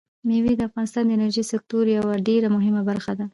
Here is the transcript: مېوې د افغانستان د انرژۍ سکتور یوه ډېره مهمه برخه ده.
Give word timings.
مېوې 0.27 0.53
د 0.57 0.61
افغانستان 0.69 1.03
د 1.05 1.11
انرژۍ 1.15 1.43
سکتور 1.53 1.83
یوه 1.97 2.13
ډېره 2.27 2.47
مهمه 2.55 2.81
برخه 2.89 3.13
ده. 3.19 3.25